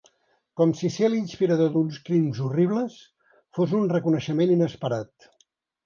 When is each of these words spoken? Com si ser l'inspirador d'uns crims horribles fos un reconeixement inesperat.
Com 0.61 0.71
si 0.79 0.89
ser 0.95 1.09
l'inspirador 1.15 1.69
d'uns 1.77 2.01
crims 2.09 2.41
horribles 2.47 2.99
fos 3.59 3.79
un 3.85 3.89
reconeixement 3.97 4.59
inesperat. 4.59 5.33